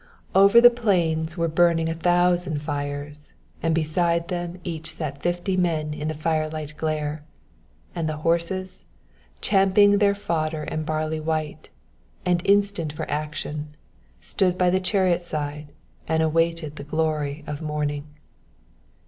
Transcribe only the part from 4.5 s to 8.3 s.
Each sat fifty men in the firelight glare; and the